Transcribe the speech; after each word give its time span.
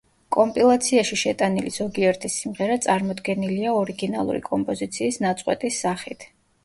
კომპილაციაში 0.35 1.17
შეტანილი 1.23 1.73
ზოგიერთი 1.75 2.31
სიმღერა 2.35 2.77
წარმოდგენილია 2.85 3.75
ორიგინალური 3.83 4.43
კომპოზიციის 4.51 5.21
ნაწყვეტის 5.27 5.79
სახით. 5.87 6.27